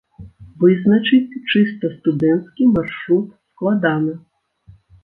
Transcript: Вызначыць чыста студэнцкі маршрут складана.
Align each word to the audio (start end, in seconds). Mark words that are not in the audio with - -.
Вызначыць 0.63 1.35
чыста 1.53 1.93
студэнцкі 1.99 2.71
маршрут 2.79 3.33
складана. 3.53 4.21